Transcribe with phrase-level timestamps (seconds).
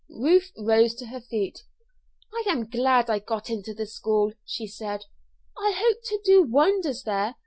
[0.09, 1.59] Ruth rose to her feet.
[2.33, 5.05] "I am glad I got into the school," she said.
[5.55, 7.35] "I hope to do wonders there.